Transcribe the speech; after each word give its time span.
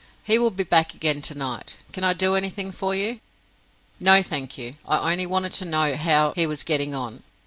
He 0.23 0.39
will 0.39 0.49
be 0.49 0.63
back 0.63 0.95
again 0.95 1.21
tonight. 1.21 1.77
Can 1.93 2.03
I 2.03 2.13
do 2.13 2.33
anything 2.33 2.71
for 2.71 2.95
you?" 2.95 3.19
"No, 3.99 4.23
thank 4.23 4.57
you. 4.57 4.75
I 4.87 5.11
only 5.11 5.27
wanted 5.27 5.53
to 5.53 5.65
know 5.65 5.95
how 5.95 6.33
he 6.35 6.47
was 6.47 6.63
getting 6.63 6.95
on. 6.95 7.21